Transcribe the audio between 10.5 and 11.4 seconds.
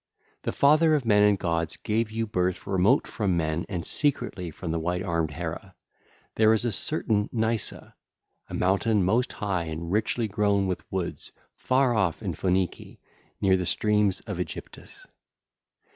with woods,